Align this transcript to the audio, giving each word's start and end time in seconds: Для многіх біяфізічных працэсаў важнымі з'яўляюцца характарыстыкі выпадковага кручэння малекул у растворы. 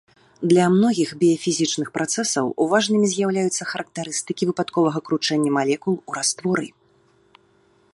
Для 0.51 0.63
многіх 0.75 1.09
біяфізічных 1.23 1.91
працэсаў 1.97 2.45
важнымі 2.73 3.07
з'яўляюцца 3.13 3.63
характарыстыкі 3.75 4.43
выпадковага 4.53 4.99
кручэння 5.11 5.51
малекул 5.61 5.93
у 6.09 6.21
растворы. 6.21 6.67